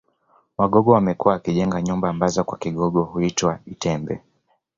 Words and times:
Wagogo 0.57 0.91
wamekuwa 0.91 1.33
wakijenga 1.33 1.81
nyumba 1.81 2.09
ambazo 2.09 2.43
kwa 2.43 2.57
Kigogo 2.57 3.01
huitwa 3.03 3.59
itembe 3.65 4.21